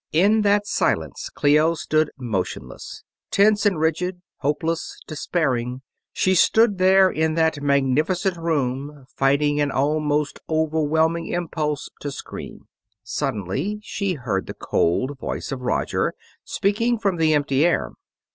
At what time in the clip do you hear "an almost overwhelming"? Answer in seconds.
9.61-11.27